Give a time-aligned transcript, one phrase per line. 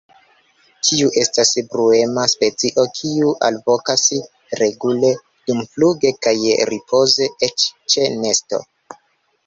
[0.85, 4.07] Tiu estas bruema specio, kiu alvokas
[4.63, 6.37] regule dumfluge kaj
[6.75, 8.67] ripoze, eĉ ĉe nesto.